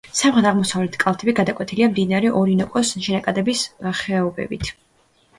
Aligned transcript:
სამხრეთ-აღმოსავლეთ 0.17 0.95
კალთები 1.01 1.33
გადაკვეთილია 1.39 1.89
მდინარე 1.91 2.31
ორინოკოს 2.39 2.93
შენაკადების 3.09 3.61
ხეობებით. 4.01 4.73